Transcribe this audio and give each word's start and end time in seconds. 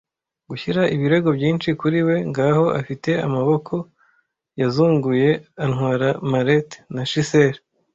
Gushyira 0.49 0.81
ibirego 0.95 1.29
byinshi 1.37 1.69
kuri 1.79 1.99
we 2.07 2.15
ngaho 2.29 2.65
afite 2.79 3.09
amaboko- 3.25 3.83
yazunguye 4.59 5.29
atwara 5.65 6.07
mallet 6.31 6.69
na 6.95 7.03
chisel, 7.11 7.53